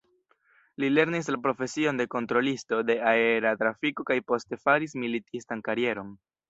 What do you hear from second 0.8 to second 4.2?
Li lernis la profesion de kontrolisto de aera trafiko